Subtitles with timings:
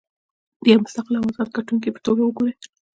[0.63, 2.53] د یوه مستقل او ازاد کتونکي په توګه وګورئ.